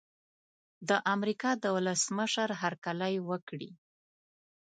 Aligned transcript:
د 0.89 0.91
امریکا 1.13 1.51
د 1.63 1.65
ولسمشر 1.75 2.49
هرکلی 2.61 3.15
وکړي. 3.29 3.69